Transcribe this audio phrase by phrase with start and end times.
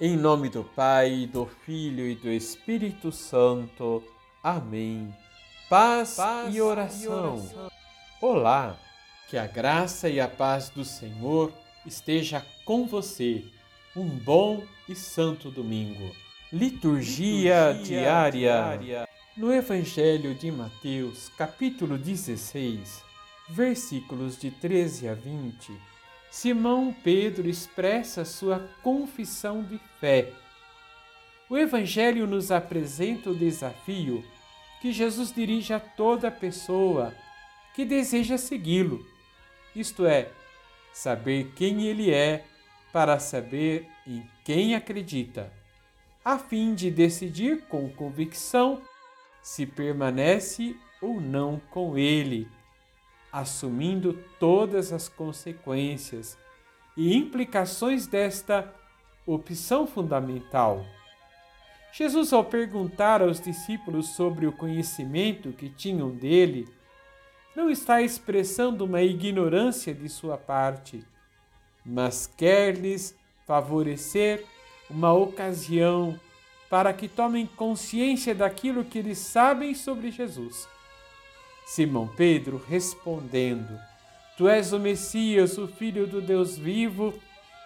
[0.00, 4.02] Em nome do Pai, do Filho e do Espírito Santo.
[4.42, 5.14] Amém.
[5.70, 7.04] Paz, paz e, oração.
[7.04, 7.70] e oração.
[8.20, 8.76] Olá,
[9.28, 11.52] que a graça e a paz do Senhor
[11.86, 13.44] esteja com você.
[13.94, 16.10] Um bom e santo domingo.
[16.52, 18.30] Liturgia, Liturgia diária.
[18.32, 19.08] diária.
[19.36, 23.00] No Evangelho de Mateus, capítulo 16,
[23.48, 25.93] versículos de 13 a 20
[26.34, 30.32] Simão Pedro expressa sua confissão de fé.
[31.48, 34.24] O Evangelho nos apresenta o desafio
[34.82, 37.14] que Jesus dirige a toda pessoa
[37.72, 39.06] que deseja segui-lo,
[39.76, 40.28] isto é,
[40.92, 42.44] saber quem ele é
[42.92, 45.52] para saber em quem acredita,
[46.24, 48.82] a fim de decidir com convicção
[49.40, 52.48] se permanece ou não com ele
[53.34, 56.38] assumindo todas as consequências
[56.96, 58.72] e implicações desta
[59.26, 60.86] opção fundamental.
[61.92, 66.68] Jesus, ao perguntar aos discípulos sobre o conhecimento que tinham dele,
[67.56, 71.04] não está expressando uma ignorância de sua parte,
[71.84, 74.44] mas quer-lhes favorecer
[74.88, 76.18] uma ocasião
[76.70, 80.68] para que tomem consciência daquilo que eles sabem sobre Jesus
[81.64, 83.78] Simão Pedro respondendo:
[84.36, 87.14] Tu és o Messias, o Filho do Deus vivo,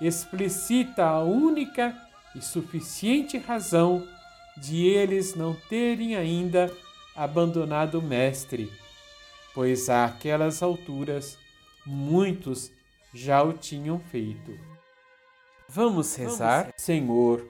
[0.00, 1.96] explicita a única
[2.34, 4.06] e suficiente razão
[4.56, 6.72] de eles não terem ainda
[7.14, 8.70] abandonado o Mestre,
[9.54, 11.38] pois àquelas alturas
[11.84, 12.70] muitos
[13.12, 14.58] já o tinham feito.
[15.68, 16.64] Vamos rezar?
[16.64, 16.74] Vamos.
[16.76, 17.46] Senhor,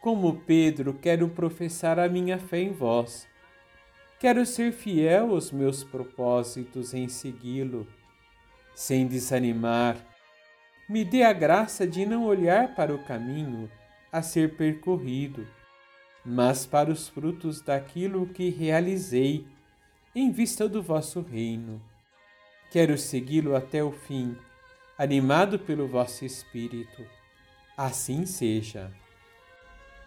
[0.00, 3.26] como Pedro, quero professar a minha fé em vós
[4.22, 7.88] Quero ser fiel aos meus propósitos em segui-lo,
[8.72, 9.96] sem desanimar.
[10.88, 13.68] Me dê a graça de não olhar para o caminho
[14.12, 15.44] a ser percorrido,
[16.24, 19.44] mas para os frutos daquilo que realizei
[20.14, 21.82] em vista do vosso reino.
[22.70, 24.36] Quero segui-lo até o fim,
[24.96, 27.04] animado pelo vosso Espírito.
[27.76, 29.01] Assim seja.